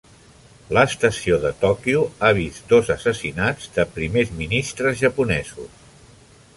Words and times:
L'estació 0.77 1.37
de 1.43 1.51
Tòquio 1.65 2.01
ha 2.29 2.33
vist 2.39 2.73
dos 2.73 2.91
assassinats 2.97 3.71
de 3.77 3.87
primers 3.99 4.33
ministres 4.43 5.01
japonesos. 5.07 5.89